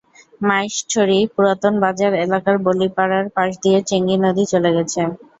[0.41, 5.01] মাইসছড়ি পুরাতন বাজার এলাকার বলিপাড়ার পাশ দিয়ে চেঙ্গি নদী চলে গেছে।